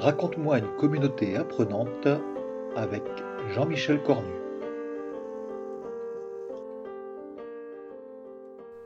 Raconte-moi 0.00 0.60
une 0.60 0.76
communauté 0.76 1.34
apprenante 1.34 2.06
avec 2.76 3.02
Jean-Michel 3.52 4.00
Cornu. 4.04 4.30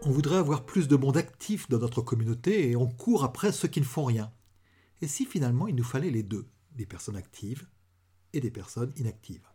On 0.06 0.10
voudrait 0.10 0.38
avoir 0.38 0.64
plus 0.64 0.88
de 0.88 0.96
monde 0.96 1.18
actif 1.18 1.68
dans 1.68 1.78
notre 1.78 2.00
communauté 2.00 2.70
et 2.70 2.76
on 2.76 2.86
court 2.86 3.24
après 3.24 3.52
ceux 3.52 3.68
qui 3.68 3.80
ne 3.80 3.84
font 3.84 4.04
rien. 4.04 4.32
Et 5.02 5.06
si 5.06 5.26
finalement 5.26 5.68
il 5.68 5.74
nous 5.74 5.84
fallait 5.84 6.10
les 6.10 6.22
deux, 6.22 6.46
des 6.76 6.86
personnes 6.86 7.16
actives 7.16 7.66
et 8.32 8.40
des 8.40 8.50
personnes 8.50 8.94
inactives? 8.96 9.46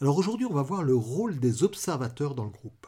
Alors 0.00 0.18
aujourd'hui 0.18 0.44
on 0.44 0.54
va 0.54 0.62
voir 0.62 0.82
le 0.82 0.94
rôle 0.94 1.40
des 1.40 1.64
observateurs 1.64 2.34
dans 2.34 2.44
le 2.44 2.50
groupe. 2.50 2.86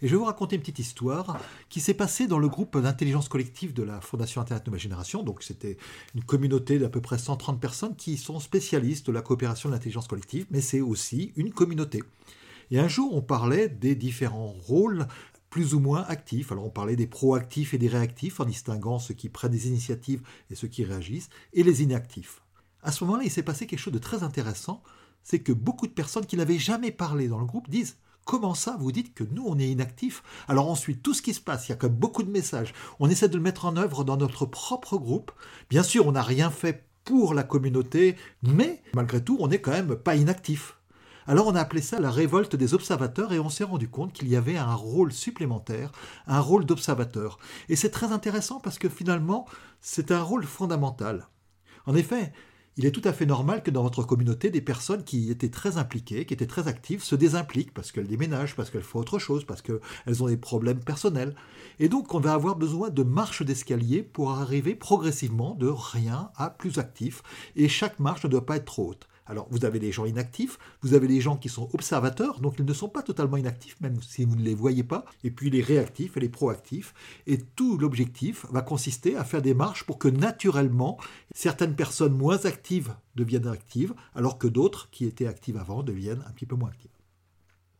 Et 0.00 0.06
je 0.06 0.12
vais 0.12 0.18
vous 0.18 0.26
raconter 0.26 0.54
une 0.54 0.62
petite 0.62 0.78
histoire 0.78 1.40
qui 1.68 1.80
s'est 1.80 1.94
passée 1.94 2.28
dans 2.28 2.38
le 2.38 2.48
groupe 2.48 2.78
d'intelligence 2.78 3.28
collective 3.28 3.72
de 3.72 3.82
la 3.82 4.00
Fondation 4.00 4.40
Internet 4.40 4.64
de 4.64 4.70
ma 4.70 4.76
génération. 4.76 5.24
Donc 5.24 5.42
c'était 5.42 5.76
une 6.14 6.22
communauté 6.22 6.78
d'à 6.78 6.88
peu 6.88 7.00
près 7.00 7.18
130 7.18 7.60
personnes 7.60 7.96
qui 7.96 8.16
sont 8.16 8.38
spécialistes 8.38 9.08
de 9.08 9.12
la 9.12 9.22
coopération 9.22 9.68
de 9.68 9.74
l'intelligence 9.74 10.06
collective, 10.06 10.46
mais 10.50 10.60
c'est 10.60 10.80
aussi 10.80 11.32
une 11.34 11.52
communauté. 11.52 12.04
Et 12.70 12.78
un 12.78 12.86
jour, 12.86 13.12
on 13.12 13.22
parlait 13.22 13.68
des 13.68 13.96
différents 13.96 14.54
rôles 14.66 15.08
plus 15.50 15.74
ou 15.74 15.80
moins 15.80 16.02
actifs. 16.02 16.52
Alors 16.52 16.66
on 16.66 16.70
parlait 16.70 16.94
des 16.94 17.08
proactifs 17.08 17.74
et 17.74 17.78
des 17.78 17.88
réactifs 17.88 18.38
en 18.38 18.44
distinguant 18.44 19.00
ceux 19.00 19.14
qui 19.14 19.28
prennent 19.28 19.50
des 19.50 19.66
initiatives 19.66 20.22
et 20.48 20.54
ceux 20.54 20.68
qui 20.68 20.84
réagissent, 20.84 21.28
et 21.54 21.64
les 21.64 21.82
inactifs. 21.82 22.40
À 22.82 22.92
ce 22.92 23.02
moment-là, 23.02 23.24
il 23.24 23.32
s'est 23.32 23.42
passé 23.42 23.66
quelque 23.66 23.80
chose 23.80 23.94
de 23.94 23.98
très 23.98 24.22
intéressant, 24.22 24.80
c'est 25.24 25.40
que 25.40 25.52
beaucoup 25.52 25.88
de 25.88 25.92
personnes 25.92 26.26
qui 26.26 26.36
n'avaient 26.36 26.58
jamais 26.58 26.92
parlé 26.92 27.26
dans 27.26 27.40
le 27.40 27.46
groupe 27.46 27.68
disent 27.68 27.96
Comment 28.28 28.52
ça, 28.52 28.76
vous 28.78 28.92
dites 28.92 29.14
que 29.14 29.24
nous, 29.24 29.46
on 29.46 29.58
est 29.58 29.70
inactifs? 29.70 30.22
Alors 30.48 30.70
ensuite, 30.70 31.02
tout 31.02 31.14
ce 31.14 31.22
qui 31.22 31.32
se 31.32 31.40
passe, 31.40 31.66
il 31.66 31.70
y 31.70 31.72
a 31.72 31.76
comme 31.76 31.94
beaucoup 31.94 32.22
de 32.22 32.30
messages. 32.30 32.74
On 33.00 33.08
essaie 33.08 33.30
de 33.30 33.36
le 33.38 33.42
mettre 33.42 33.64
en 33.64 33.78
œuvre 33.78 34.04
dans 34.04 34.18
notre 34.18 34.44
propre 34.44 34.98
groupe. 34.98 35.32
Bien 35.70 35.82
sûr, 35.82 36.06
on 36.06 36.12
n'a 36.12 36.22
rien 36.22 36.50
fait 36.50 36.84
pour 37.04 37.32
la 37.32 37.42
communauté, 37.42 38.16
mais 38.42 38.82
malgré 38.94 39.24
tout, 39.24 39.38
on 39.40 39.48
n'est 39.48 39.62
quand 39.62 39.70
même 39.70 39.96
pas 39.96 40.14
inactif. 40.14 40.76
Alors 41.26 41.46
on 41.46 41.54
a 41.54 41.60
appelé 41.62 41.80
ça 41.80 42.00
la 42.00 42.10
révolte 42.10 42.54
des 42.54 42.74
observateurs 42.74 43.32
et 43.32 43.38
on 43.38 43.48
s'est 43.48 43.64
rendu 43.64 43.88
compte 43.88 44.12
qu'il 44.12 44.28
y 44.28 44.36
avait 44.36 44.58
un 44.58 44.74
rôle 44.74 45.10
supplémentaire, 45.14 45.90
un 46.26 46.40
rôle 46.40 46.66
d'observateur. 46.66 47.38
Et 47.70 47.76
c'est 47.76 47.88
très 47.88 48.12
intéressant 48.12 48.60
parce 48.60 48.78
que 48.78 48.90
finalement, 48.90 49.46
c'est 49.80 50.12
un 50.12 50.22
rôle 50.22 50.44
fondamental. 50.44 51.28
En 51.86 51.94
effet, 51.94 52.34
il 52.78 52.86
est 52.86 52.92
tout 52.92 53.02
à 53.04 53.12
fait 53.12 53.26
normal 53.26 53.64
que 53.64 53.72
dans 53.72 53.82
votre 53.82 54.04
communauté, 54.04 54.50
des 54.50 54.60
personnes 54.60 55.02
qui 55.02 55.32
étaient 55.32 55.50
très 55.50 55.78
impliquées, 55.78 56.24
qui 56.24 56.32
étaient 56.32 56.46
très 56.46 56.68
actives, 56.68 57.02
se 57.02 57.16
désimpliquent 57.16 57.74
parce 57.74 57.90
qu'elles 57.90 58.06
déménagent, 58.06 58.54
parce 58.54 58.70
qu'elles 58.70 58.82
font 58.82 59.00
autre 59.00 59.18
chose, 59.18 59.44
parce 59.44 59.62
qu'elles 59.62 60.22
ont 60.22 60.28
des 60.28 60.36
problèmes 60.36 60.78
personnels. 60.78 61.34
Et 61.80 61.88
donc, 61.88 62.14
on 62.14 62.20
va 62.20 62.34
avoir 62.34 62.54
besoin 62.54 62.90
de 62.90 63.02
marches 63.02 63.42
d'escalier 63.42 64.04
pour 64.04 64.30
arriver 64.30 64.76
progressivement 64.76 65.56
de 65.56 65.66
rien 65.66 66.30
à 66.36 66.50
plus 66.50 66.78
actif. 66.78 67.24
Et 67.56 67.68
chaque 67.68 67.98
marche 67.98 68.22
ne 68.24 68.30
doit 68.30 68.46
pas 68.46 68.56
être 68.56 68.66
trop 68.66 68.90
haute. 68.90 69.08
Alors, 69.28 69.46
vous 69.50 69.66
avez 69.66 69.78
les 69.78 69.92
gens 69.92 70.06
inactifs, 70.06 70.58
vous 70.80 70.94
avez 70.94 71.06
les 71.06 71.20
gens 71.20 71.36
qui 71.36 71.50
sont 71.50 71.68
observateurs, 71.74 72.40
donc 72.40 72.54
ils 72.58 72.64
ne 72.64 72.72
sont 72.72 72.88
pas 72.88 73.02
totalement 73.02 73.36
inactifs, 73.36 73.78
même 73.82 74.00
si 74.00 74.24
vous 74.24 74.36
ne 74.36 74.42
les 74.42 74.54
voyez 74.54 74.82
pas, 74.82 75.04
et 75.22 75.30
puis 75.30 75.50
les 75.50 75.60
réactifs 75.60 76.16
et 76.16 76.20
les 76.20 76.30
proactifs. 76.30 76.94
Et 77.26 77.38
tout 77.38 77.76
l'objectif 77.76 78.46
va 78.50 78.62
consister 78.62 79.16
à 79.16 79.24
faire 79.24 79.42
des 79.42 79.52
marches 79.52 79.84
pour 79.84 79.98
que 79.98 80.08
naturellement, 80.08 80.98
certaines 81.34 81.76
personnes 81.76 82.16
moins 82.16 82.46
actives 82.46 82.94
deviennent 83.16 83.48
actives, 83.48 83.94
alors 84.14 84.38
que 84.38 84.48
d'autres 84.48 84.88
qui 84.90 85.04
étaient 85.04 85.26
actives 85.26 85.58
avant 85.58 85.82
deviennent 85.82 86.24
un 86.26 86.32
petit 86.32 86.46
peu 86.46 86.56
moins 86.56 86.70
actives. 86.70 86.90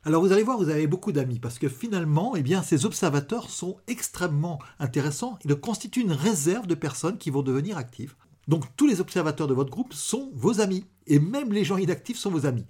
Alors 0.05 0.23
vous 0.23 0.33
allez 0.33 0.43
voir, 0.43 0.59
vous 0.59 0.69
avez 0.69 0.87
beaucoup 0.87 1.13
d'amis, 1.13 1.39
parce 1.39 1.59
que 1.59 1.69
finalement, 1.69 2.37
eh 2.37 2.43
bien, 2.43 2.63
ces 2.63 2.85
observateurs 2.85 3.49
sont 3.49 3.79
extrêmement 3.89 4.59
intéressants. 4.79 5.39
Ils 5.45 5.55
constituent 5.57 6.03
une 6.03 6.13
réserve 6.13 6.67
de 6.67 6.75
personnes 6.75 7.19
qui 7.19 7.31
vont 7.31 7.43
devenir 7.43 7.79
actives. 7.79 8.15
Donc 8.49 8.65
tous 8.77 8.87
les 8.87 9.01
observateurs 9.01 9.47
de 9.47 9.55
votre 9.55 9.71
groupe 9.71 9.93
sont 9.93 10.33
vos 10.35 10.61
amis, 10.61 10.85
et 11.07 11.21
même 11.21 11.53
les 11.53 11.65
gens 11.65 11.77
inactifs 11.77 12.19
sont 12.19 12.31
vos 12.31 12.47
amis. 12.47 12.67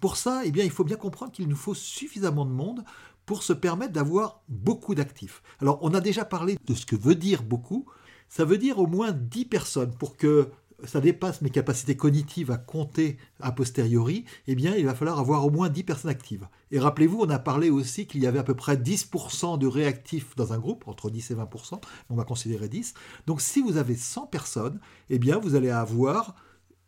Pour 0.00 0.16
ça, 0.16 0.42
eh 0.44 0.52
bien, 0.52 0.64
il 0.64 0.70
faut 0.70 0.84
bien 0.84 0.96
comprendre 0.96 1.32
qu'il 1.32 1.48
nous 1.48 1.56
faut 1.56 1.74
suffisamment 1.74 2.46
de 2.46 2.52
monde 2.52 2.84
pour 3.26 3.42
se 3.42 3.52
permettre 3.52 3.92
d'avoir 3.92 4.42
beaucoup 4.48 4.94
d'actifs. 4.94 5.42
Alors 5.60 5.80
on 5.82 5.92
a 5.92 6.00
déjà 6.00 6.24
parlé 6.24 6.56
de 6.64 6.74
ce 6.74 6.86
que 6.86 6.96
veut 6.96 7.16
dire 7.16 7.42
beaucoup. 7.42 7.84
Ça 8.28 8.44
veut 8.44 8.58
dire 8.58 8.78
au 8.78 8.86
moins 8.86 9.12
10 9.12 9.44
personnes 9.46 9.94
pour 9.98 10.16
que 10.16 10.50
ça 10.84 11.00
dépasse 11.00 11.42
mes 11.42 11.50
capacités 11.50 11.96
cognitives 11.96 12.50
à 12.50 12.56
compter 12.56 13.18
a 13.40 13.52
posteriori, 13.52 14.24
eh 14.46 14.54
bien, 14.54 14.76
il 14.76 14.84
va 14.84 14.94
falloir 14.94 15.18
avoir 15.18 15.44
au 15.44 15.50
moins 15.50 15.68
10 15.68 15.82
personnes 15.82 16.10
actives. 16.10 16.48
Et 16.70 16.78
rappelez-vous, 16.78 17.20
on 17.20 17.30
a 17.30 17.38
parlé 17.38 17.70
aussi 17.70 18.06
qu'il 18.06 18.22
y 18.22 18.26
avait 18.26 18.38
à 18.38 18.44
peu 18.44 18.54
près 18.54 18.76
10% 18.76 19.58
de 19.58 19.66
réactifs 19.66 20.36
dans 20.36 20.52
un 20.52 20.58
groupe, 20.58 20.86
entre 20.86 21.10
10 21.10 21.32
et 21.32 21.34
20%, 21.34 21.80
on 22.10 22.14
va 22.14 22.24
considérer 22.24 22.68
10. 22.68 22.94
Donc 23.26 23.40
si 23.40 23.60
vous 23.60 23.76
avez 23.76 23.96
100 23.96 24.26
personnes, 24.26 24.80
eh 25.10 25.18
bien, 25.18 25.38
vous 25.38 25.54
allez 25.54 25.70
avoir 25.70 26.36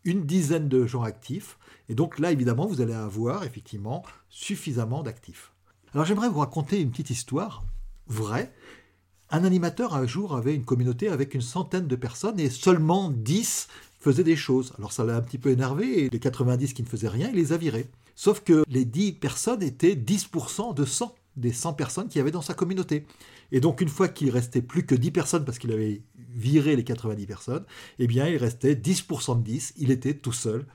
une 0.05 0.25
dizaine 0.25 0.69
de 0.69 0.87
gens 0.87 1.03
actifs. 1.03 1.59
Et 1.89 1.95
donc 1.95 2.19
là, 2.19 2.33
évidemment, 2.33 2.67
vous 2.67 2.81
allez 2.81 2.95
avoir 2.95 3.45
effectivement 3.45 4.05
suffisamment 4.29 5.03
d'actifs. 5.03 5.53
Alors 5.93 6.07
j'aimerais 6.07 6.29
vous 6.29 6.39
raconter 6.39 6.81
une 6.81 6.91
petite 6.91 7.11
histoire 7.11 7.65
vraie 8.07 8.53
un 9.31 9.45
animateur 9.45 9.95
un 9.95 10.07
jour 10.07 10.35
avait 10.35 10.55
une 10.55 10.65
communauté 10.65 11.09
avec 11.09 11.35
une 11.35 11.41
centaine 11.41 11.87
de 11.87 11.97
personnes 11.97 12.41
et 12.41 12.51
seulement 12.51 13.11
10 13.11 13.69
faisaient 13.99 14.25
des 14.25 14.37
choses. 14.37 14.73
Alors 14.79 14.93
ça 14.93 15.05
l'a 15.05 15.17
un 15.17 15.21
petit 15.21 15.39
peu 15.39 15.51
énervé 15.51 16.05
et 16.05 16.11
les 16.11 16.19
90 16.19 16.73
qui 16.73 16.83
ne 16.83 16.89
faisaient 16.89 17.09
rien, 17.09 17.29
il 17.31 17.37
les 17.37 17.53
a 17.53 17.57
virés. 17.57 17.87
Sauf 18.17 18.41
que 18.41 18.65
les 18.69 18.85
10 18.85 19.13
personnes 19.13 19.63
étaient 19.63 19.95
10% 19.95 20.75
de 20.75 20.85
100 20.85 21.15
des 21.37 21.53
100 21.53 21.75
personnes 21.75 22.09
qu'il 22.09 22.19
y 22.19 22.21
avait 22.21 22.33
dans 22.33 22.43
sa 22.43 22.55
communauté. 22.55 23.07
Et 23.53 23.61
donc 23.61 23.81
une 23.81 23.89
fois 23.89 24.09
qu'il 24.09 24.31
restait 24.31 24.63
plus 24.63 24.85
que 24.85 24.95
10 24.95 25.11
personnes 25.11 25.45
parce 25.45 25.59
qu'il 25.59 25.73
avait 25.73 26.03
viré 26.33 26.77
les 26.77 26.85
90 26.85 27.27
personnes, 27.27 27.65
eh 27.99 28.07
bien 28.07 28.29
il 28.29 28.37
restait 28.37 28.75
10% 28.75 29.39
de 29.39 29.43
10, 29.43 29.75
il 29.79 29.91
était 29.91 30.15
tout 30.15 30.33
seul 30.33 30.67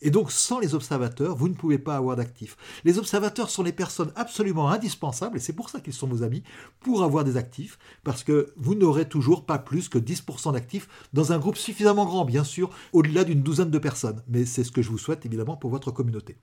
et 0.00 0.10
donc, 0.10 0.30
sans 0.30 0.58
les 0.58 0.74
observateurs, 0.74 1.36
vous 1.36 1.48
ne 1.48 1.54
pouvez 1.54 1.78
pas 1.78 1.96
avoir 1.96 2.16
d'actifs. 2.16 2.56
Les 2.84 2.98
observateurs 2.98 3.50
sont 3.50 3.62
les 3.62 3.72
personnes 3.72 4.12
absolument 4.16 4.70
indispensables, 4.70 5.36
et 5.36 5.40
c'est 5.40 5.52
pour 5.52 5.70
ça 5.70 5.80
qu'ils 5.80 5.92
sont 5.92 6.06
vos 6.06 6.22
amis, 6.22 6.42
pour 6.80 7.02
avoir 7.02 7.24
des 7.24 7.36
actifs, 7.36 7.78
parce 8.04 8.24
que 8.24 8.52
vous 8.56 8.74
n'aurez 8.74 9.08
toujours 9.08 9.44
pas 9.44 9.58
plus 9.58 9.88
que 9.88 9.98
10% 9.98 10.52
d'actifs 10.52 10.88
dans 11.12 11.32
un 11.32 11.38
groupe 11.38 11.56
suffisamment 11.56 12.06
grand, 12.06 12.24
bien 12.24 12.44
sûr, 12.44 12.70
au-delà 12.92 13.24
d'une 13.24 13.42
douzaine 13.42 13.70
de 13.70 13.78
personnes. 13.78 14.22
Mais 14.28 14.44
c'est 14.44 14.64
ce 14.64 14.72
que 14.72 14.82
je 14.82 14.90
vous 14.90 14.98
souhaite, 14.98 15.26
évidemment, 15.26 15.56
pour 15.56 15.70
votre 15.70 15.90
communauté. 15.90 16.36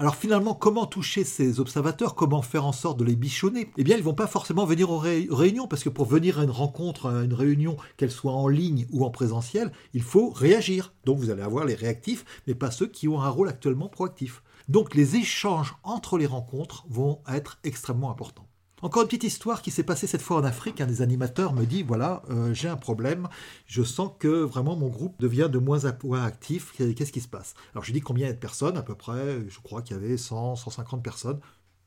Alors 0.00 0.14
finalement, 0.14 0.54
comment 0.54 0.86
toucher 0.86 1.24
ces 1.24 1.58
observateurs? 1.58 2.14
Comment 2.14 2.40
faire 2.40 2.64
en 2.64 2.70
sorte 2.70 3.00
de 3.00 3.04
les 3.04 3.16
bichonner? 3.16 3.72
Eh 3.76 3.82
bien, 3.82 3.96
ils 3.96 4.00
ne 4.00 4.04
vont 4.04 4.14
pas 4.14 4.28
forcément 4.28 4.64
venir 4.64 4.90
aux 4.90 4.98
réunions, 4.98 5.66
parce 5.66 5.82
que 5.82 5.88
pour 5.88 6.06
venir 6.06 6.38
à 6.38 6.44
une 6.44 6.52
rencontre, 6.52 7.06
à 7.06 7.24
une 7.24 7.34
réunion, 7.34 7.76
qu'elle 7.96 8.12
soit 8.12 8.32
en 8.32 8.46
ligne 8.46 8.86
ou 8.92 9.04
en 9.04 9.10
présentiel, 9.10 9.72
il 9.94 10.02
faut 10.02 10.30
réagir. 10.30 10.94
Donc 11.04 11.18
vous 11.18 11.30
allez 11.30 11.42
avoir 11.42 11.64
les 11.64 11.74
réactifs, 11.74 12.24
mais 12.46 12.54
pas 12.54 12.70
ceux 12.70 12.86
qui 12.86 13.08
ont 13.08 13.20
un 13.20 13.28
rôle 13.28 13.48
actuellement 13.48 13.88
proactif. 13.88 14.44
Donc 14.68 14.94
les 14.94 15.16
échanges 15.16 15.74
entre 15.82 16.16
les 16.16 16.26
rencontres 16.26 16.86
vont 16.88 17.20
être 17.26 17.58
extrêmement 17.64 18.12
importants. 18.12 18.47
Encore 18.80 19.02
une 19.02 19.08
petite 19.08 19.24
histoire 19.24 19.60
qui 19.60 19.72
s'est 19.72 19.82
passée 19.82 20.06
cette 20.06 20.22
fois 20.22 20.36
en 20.36 20.44
Afrique. 20.44 20.80
Un 20.80 20.86
des 20.86 21.02
animateurs 21.02 21.52
me 21.52 21.64
dit 21.64 21.82
voilà, 21.82 22.22
euh, 22.30 22.54
j'ai 22.54 22.68
un 22.68 22.76
problème. 22.76 23.28
Je 23.66 23.82
sens 23.82 24.12
que 24.20 24.28
vraiment 24.28 24.76
mon 24.76 24.86
groupe 24.86 25.18
devient 25.18 25.48
de 25.50 25.58
moins 25.58 25.84
en 25.84 25.92
moins 26.04 26.24
actif. 26.24 26.72
Qu'est-ce 26.76 27.10
qui 27.10 27.20
se 27.20 27.26
passe? 27.26 27.54
Alors 27.72 27.82
je 27.82 27.90
lui 27.90 27.98
dis 27.98 28.04
combien 28.04 28.26
il 28.26 28.28
y 28.28 28.30
a 28.30 28.34
de 28.34 28.38
personnes 28.38 28.76
À 28.76 28.82
peu 28.82 28.94
près, 28.94 29.40
je 29.48 29.58
crois 29.60 29.82
qu'il 29.82 29.96
y 29.96 29.98
avait 29.98 30.16
100, 30.16 30.54
150 30.54 31.02
personnes. 31.02 31.40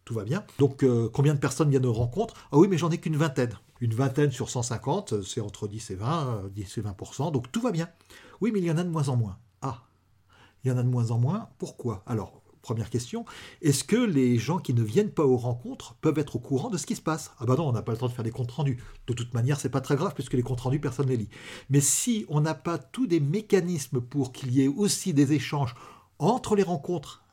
Tout 0.04 0.14
va 0.14 0.26
bien. 0.26 0.44
Donc 0.60 0.84
euh, 0.84 1.10
combien 1.14 1.34
de 1.34 1.40
personnes 1.40 1.70
viennent 1.70 1.86
aux 1.86 1.94
rencontres? 1.94 2.34
Ah 2.52 2.58
oui, 2.58 2.68
mais 2.68 2.78
j'en 2.78 2.92
ai 2.92 2.98
qu'une 2.98 3.16
vingtaine. 3.16 3.58
Une 3.80 3.94
vingtaine 3.94 4.32
sur 4.32 4.50
150, 4.50 5.22
c'est 5.24 5.40
entre 5.40 5.70
10 5.70 5.92
et 5.92 5.96
20, 5.96 6.50
10 6.54 6.78
et 6.78 6.82
20 6.82 7.32
Donc 7.32 7.50
tout 7.54 7.62
va 7.62 7.72
bien. 7.72 7.88
Oui, 8.42 8.52
mais 8.52 8.60
il 8.60 8.66
y 8.66 8.72
en 8.72 8.78
a 8.78 8.84
de 8.84 8.90
moins 8.90 9.08
en 9.08 9.16
moins. 9.16 9.38
Ah, 9.62 9.84
il 10.64 10.70
y 10.70 10.72
en 10.74 10.78
a 10.78 10.84
de 10.84 10.90
moins 10.90 11.12
en 11.12 11.20
moins. 11.20 11.48
Pourquoi? 11.58 12.04
Alors 12.06 12.41
Première 12.62 12.92
question, 12.92 13.26
est-ce 13.62 13.84
que 13.84 13.96
les 13.96 14.38
gens 14.38 14.60
qui 14.60 14.76
ne 14.76 14.84
viennent 14.84 15.12
pas 15.12 15.26
aux 15.26 15.38
rencontres 15.38 15.96
peuvent 15.96 16.20
être 16.20 16.36
au 16.36 16.40
courant 16.40 16.70
de 16.70 16.78
ce 16.78 16.86
qui 16.86 16.96
se 16.96 17.02
passe? 17.02 17.32
Ah 17.40 17.46
bah 17.46 17.56
non, 17.58 17.68
on 17.68 17.72
n'a 17.72 17.82
pas 17.82 17.92
le 17.92 17.98
temps 17.98 18.08
de 18.08 18.14
faire 18.14 18.24
des 18.24 18.32
comptes 18.32 18.52
rendus. 18.52 18.78
De 19.08 19.14
toute 19.14 19.34
manière, 19.34 19.60
c'est 19.60 19.70
pas 19.70 19.82
très 19.82 19.96
grave 19.96 20.14
puisque 20.14 20.34
les 20.34 20.44
comptes 20.44 20.62
rendus, 20.62 20.80
personne 20.80 21.08
ne 21.08 21.12
les 21.12 21.18
lit. 21.18 21.30
Mais 21.72 21.82
si 21.82 22.26
on 22.30 22.42
n'a 22.42 22.54
pas 22.54 22.78
tous 22.78 23.08
des 23.08 23.20
mécanismes 23.20 24.00
pour 24.00 24.32
qu'il 24.32 24.52
y 24.52 24.62
ait 24.62 24.68
aussi 24.68 25.14
des 25.14 25.34
échanges 25.34 25.76
entre 26.20 26.56
les 26.56 26.64
rencontres 26.64 27.24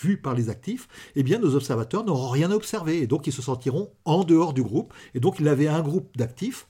vues 0.00 0.20
par 0.20 0.34
les 0.34 0.48
actifs, 0.48 0.86
eh 1.16 1.24
bien 1.24 1.38
nos 1.38 1.56
observateurs 1.56 2.04
n'auront 2.04 2.28
rien 2.28 2.50
à 2.50 2.54
observer 2.54 2.98
et 2.98 3.06
donc 3.06 3.26
ils 3.26 3.32
se 3.32 3.42
sentiront 3.42 3.90
en 4.04 4.22
dehors 4.22 4.52
du 4.52 4.62
groupe. 4.62 4.94
Et 5.14 5.20
donc 5.20 5.40
il 5.40 5.48
avait 5.48 5.68
un 5.68 5.82
groupe 5.82 6.16
d'actifs 6.16 6.68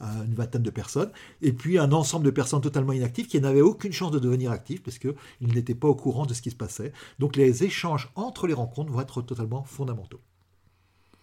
une 0.00 0.34
vingtaine 0.34 0.62
de 0.62 0.70
personnes, 0.70 1.10
et 1.42 1.52
puis 1.52 1.78
un 1.78 1.92
ensemble 1.92 2.26
de 2.26 2.30
personnes 2.30 2.60
totalement 2.60 2.92
inactives 2.92 3.26
qui 3.26 3.40
n'avaient 3.40 3.60
aucune 3.60 3.92
chance 3.92 4.10
de 4.10 4.18
devenir 4.18 4.50
actifs 4.50 4.82
parce 4.82 4.98
qu'ils 4.98 5.14
n'étaient 5.40 5.74
pas 5.74 5.88
au 5.88 5.94
courant 5.94 6.26
de 6.26 6.34
ce 6.34 6.42
qui 6.42 6.50
se 6.50 6.56
passait. 6.56 6.92
Donc 7.18 7.36
les 7.36 7.64
échanges 7.64 8.10
entre 8.14 8.46
les 8.46 8.54
rencontres 8.54 8.92
vont 8.92 9.00
être 9.00 9.22
totalement 9.22 9.64
fondamentaux. 9.64 10.20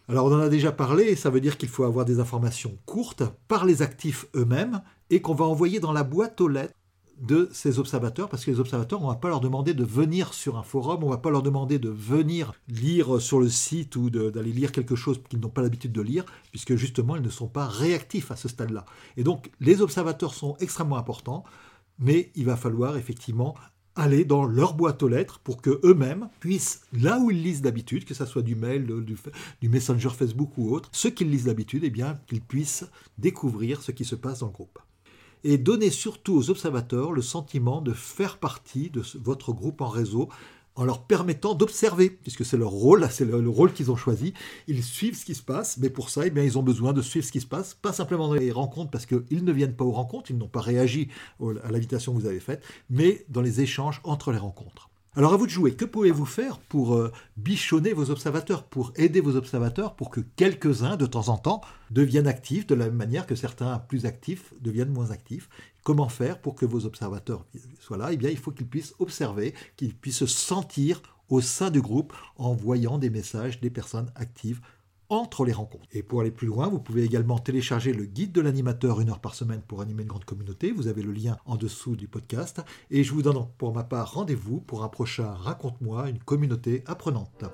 Alors 0.09 0.25
on 0.25 0.33
en 0.33 0.39
a 0.39 0.49
déjà 0.49 0.71
parlé, 0.71 1.15
ça 1.15 1.29
veut 1.29 1.39
dire 1.39 1.57
qu'il 1.57 1.69
faut 1.69 1.83
avoir 1.83 2.05
des 2.05 2.19
informations 2.19 2.77
courtes 2.85 3.23
par 3.47 3.65
les 3.65 3.81
actifs 3.81 4.25
eux-mêmes 4.35 4.81
et 5.09 5.21
qu'on 5.21 5.33
va 5.33 5.45
envoyer 5.45 5.79
dans 5.79 5.93
la 5.93 6.03
boîte 6.03 6.41
aux 6.41 6.47
lettres 6.47 6.73
de 7.23 7.49
ces 7.53 7.79
observateurs, 7.79 8.27
parce 8.27 8.43
que 8.43 8.51
les 8.51 8.59
observateurs, 8.59 9.01
on 9.01 9.07
ne 9.07 9.11
va 9.11 9.15
pas 9.17 9.29
leur 9.29 9.39
demander 9.39 9.73
de 9.73 9.83
venir 9.83 10.33
sur 10.33 10.57
un 10.57 10.63
forum, 10.63 11.03
on 11.03 11.07
ne 11.07 11.11
va 11.11 11.17
pas 11.17 11.31
leur 11.31 11.41
demander 11.41 11.79
de 11.79 11.89
venir 11.89 12.53
lire 12.67 13.21
sur 13.21 13.39
le 13.39 13.49
site 13.49 13.95
ou 13.95 14.09
d'aller 14.09 14.51
lire 14.51 14.71
quelque 14.73 14.95
chose 14.95 15.21
qu'ils 15.29 15.39
n'ont 15.39 15.49
pas 15.49 15.61
l'habitude 15.61 15.93
de 15.93 16.01
lire, 16.01 16.25
puisque 16.51 16.75
justement, 16.75 17.15
ils 17.15 17.21
ne 17.21 17.29
sont 17.29 17.47
pas 17.47 17.67
réactifs 17.67 18.29
à 18.29 18.35
ce 18.35 18.49
stade-là. 18.49 18.85
Et 19.15 19.23
donc, 19.23 19.49
les 19.61 19.81
observateurs 19.81 20.33
sont 20.33 20.57
extrêmement 20.59 20.97
importants. 20.97 21.43
mais 21.99 22.31
il 22.35 22.45
va 22.45 22.57
falloir 22.57 22.97
effectivement 22.97 23.55
aller 23.95 24.25
dans 24.25 24.45
leur 24.45 24.73
boîte 24.73 25.03
aux 25.03 25.07
lettres 25.07 25.39
pour 25.39 25.61
que 25.61 25.79
eux-mêmes 25.83 26.27
puissent, 26.39 26.81
là 26.93 27.19
où 27.19 27.31
ils 27.31 27.41
lisent 27.41 27.61
d'habitude, 27.61 28.05
que 28.05 28.13
ce 28.13 28.25
soit 28.25 28.41
du 28.41 28.55
mail, 28.55 28.87
du, 28.87 29.15
du, 29.61 29.69
Messenger 29.69 30.09
Facebook 30.09 30.51
ou 30.57 30.73
autre, 30.73 30.89
ce 30.91 31.07
qu'ils 31.07 31.29
lisent 31.29 31.45
d'habitude, 31.45 31.83
eh 31.83 31.89
bien, 31.89 32.19
qu'ils 32.27 32.41
puissent 32.41 32.85
découvrir 33.17 33.81
ce 33.81 33.91
qui 33.91 34.05
se 34.05 34.15
passe 34.15 34.39
dans 34.39 34.47
le 34.47 34.53
groupe. 34.53 34.79
Et 35.43 35.57
donner 35.57 35.89
surtout 35.89 36.35
aux 36.35 36.49
observateurs 36.49 37.11
le 37.11 37.21
sentiment 37.21 37.81
de 37.81 37.93
faire 37.93 38.37
partie 38.37 38.89
de 38.89 39.01
votre 39.21 39.51
groupe 39.53 39.81
en 39.81 39.89
réseau 39.89 40.29
en 40.75 40.85
leur 40.85 41.03
permettant 41.03 41.53
d'observer, 41.53 42.09
puisque 42.09 42.45
c'est 42.45 42.57
leur 42.57 42.71
rôle, 42.71 43.07
c'est 43.11 43.25
le, 43.25 43.47
rôle 43.47 43.73
qu'ils 43.73 43.91
ont 43.91 43.95
choisi. 43.95 44.33
Ils 44.67 44.83
suivent 44.83 45.15
ce 45.15 45.25
qui 45.25 45.35
se 45.35 45.43
passe, 45.43 45.77
mais 45.77 45.89
pour 45.89 46.09
ça, 46.09 46.25
eh 46.25 46.45
ils 46.45 46.57
ont 46.57 46.63
besoin 46.63 46.93
de 46.93 47.01
suivre 47.01 47.25
ce 47.25 47.31
qui 47.31 47.41
se 47.41 47.45
passe, 47.45 47.75
pas 47.75 47.93
simplement 47.93 48.27
dans 48.27 48.33
les 48.33 48.51
rencontres, 48.51 48.89
parce 48.89 49.05
qu'ils 49.05 49.43
ne 49.43 49.51
viennent 49.51 49.75
pas 49.75 49.85
aux 49.85 49.91
rencontres, 49.91 50.31
ils 50.31 50.37
n'ont 50.37 50.47
pas 50.47 50.61
réagi 50.61 51.09
à 51.41 51.71
l'invitation 51.71 52.13
que 52.13 52.19
vous 52.19 52.27
avez 52.27 52.39
faite, 52.39 52.63
mais 52.89 53.25
dans 53.29 53.41
les 53.41 53.61
échanges 53.61 54.01
entre 54.03 54.31
les 54.31 54.39
rencontres. 54.39 54.89
Alors 55.15 55.33
à 55.33 55.37
vous 55.37 55.45
de 55.45 55.51
jouer, 55.51 55.75
que 55.75 55.85
pouvez-vous 55.85 56.25
faire 56.25 56.57
pour 56.57 56.95
euh, 56.95 57.11
bichonner 57.37 57.93
vos 57.93 58.09
observateurs, 58.09 58.63
pour 58.63 58.91
aider 58.95 59.21
vos 59.21 59.35
observateurs, 59.35 59.93
pour 59.93 60.09
que 60.09 60.21
quelques-uns, 60.21 60.97
de 60.97 61.05
temps 61.05 61.29
en 61.29 61.37
temps, 61.37 61.61
deviennent 61.91 62.25
actifs, 62.25 62.65
de 62.65 62.73
la 62.73 62.85
même 62.85 62.95
manière 62.95 63.27
que 63.27 63.35
certains 63.35 63.77
plus 63.77 64.07
actifs 64.07 64.55
deviennent 64.59 64.89
moins 64.89 65.11
actifs? 65.11 65.49
Comment 65.83 66.09
faire 66.09 66.41
pour 66.41 66.55
que 66.55 66.65
vos 66.65 66.87
observateurs 66.87 67.45
soient 67.79 67.97
là? 67.97 68.11
Eh 68.11 68.17
bien, 68.17 68.31
il 68.31 68.37
faut 68.37 68.49
qu'ils 68.49 68.65
puissent 68.65 68.95
observer, 68.97 69.53
qu'ils 69.77 69.93
puissent 69.93 70.17
se 70.17 70.25
sentir 70.25 70.99
au 71.29 71.41
sein 71.41 71.69
du 71.69 71.81
groupe 71.81 72.13
en 72.37 72.55
voyant 72.55 72.97
des 72.97 73.11
messages 73.11 73.61
des 73.61 73.69
personnes 73.69 74.11
actives 74.15 74.61
entre 75.13 75.45
les 75.45 75.53
rencontres. 75.53 75.85
Et 75.91 76.03
pour 76.03 76.21
aller 76.21 76.31
plus 76.31 76.47
loin, 76.47 76.67
vous 76.67 76.79
pouvez 76.79 77.03
également 77.03 77.39
télécharger 77.39 77.93
le 77.93 78.05
guide 78.05 78.31
de 78.31 78.41
l'animateur 78.41 78.99
une 78.99 79.09
heure 79.09 79.19
par 79.19 79.35
semaine 79.35 79.61
pour 79.61 79.81
animer 79.81 80.03
une 80.03 80.09
grande 80.09 80.25
communauté. 80.25 80.71
Vous 80.71 80.87
avez 80.87 81.01
le 81.01 81.11
lien 81.11 81.37
en 81.45 81.55
dessous 81.55 81.95
du 81.95 82.07
podcast. 82.07 82.61
Et 82.91 83.03
je 83.03 83.13
vous 83.13 83.21
donne 83.21 83.45
pour 83.57 83.73
ma 83.73 83.83
part 83.83 84.13
rendez-vous 84.13 84.59
pour 84.59 84.83
un 84.83 84.89
prochain 84.89 85.31
Raconte-moi 85.33 86.09
une 86.09 86.19
communauté 86.19 86.83
apprenante. 86.85 87.45